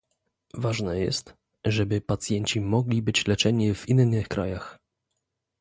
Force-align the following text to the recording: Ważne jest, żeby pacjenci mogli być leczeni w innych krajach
Ważne 0.53 0.99
jest, 0.99 1.33
żeby 1.65 2.01
pacjenci 2.01 2.61
mogli 2.61 3.01
być 3.01 3.27
leczeni 3.27 3.73
w 3.73 3.89
innych 3.89 4.27
krajach 4.27 4.79